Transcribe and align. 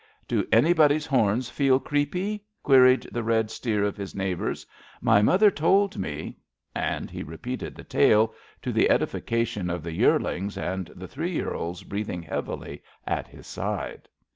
Do 0.27 0.47
anybody's 0.51 1.05
horns 1.05 1.47
feel 1.51 1.79
creepy?'' 1.79 2.43
queried 2.63 3.03
the 3.11 3.21
red 3.21 3.51
steer 3.51 3.83
of 3.83 3.97
his 3.97 4.15
neighbours. 4.15 4.65
My 4.99 5.21
mother 5.21 5.51
told 5.51 5.95
me 5.95 6.35
'^— 6.39 6.41
and 6.95 7.11
he 7.11 7.21
repeated 7.21 7.75
the 7.75 7.83
tale, 7.83 8.33
to 8.63 8.73
the 8.73 8.89
edification 8.89 9.69
of 9.69 9.83
the 9.83 9.93
yearlings 9.93 10.57
and 10.57 10.87
the 10.95 11.07
three 11.07 11.33
year 11.33 11.53
olds 11.53 11.83
breathing 11.83 12.23
heavily 12.23 12.81
at 13.05 13.27
his 13.27 13.45
side. 13.45 14.09